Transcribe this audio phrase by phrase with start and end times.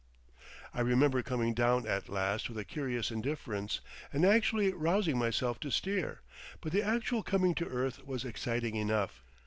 [0.73, 3.81] I remember coming down at last with a curious indifference,
[4.11, 6.21] and actually rousing myself to steer.
[6.59, 9.23] But the actual coming to earth was exciting enough.